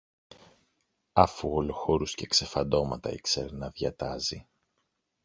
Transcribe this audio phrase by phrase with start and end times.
[1.13, 4.47] αφού όλο χορούς και ξεφαντώματα ήξερε να διατάζει